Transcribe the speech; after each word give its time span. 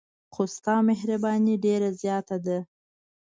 خو 0.33 0.43
ستا 0.55 0.75
مهرباني 0.89 1.55
ډېره 1.65 1.89
زیاته 2.01 2.37
ده. 2.45 2.59